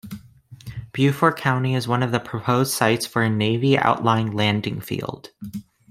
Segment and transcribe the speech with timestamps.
[0.93, 5.29] Beaufort County is one of the proposed sites for a Navy outlying landing field.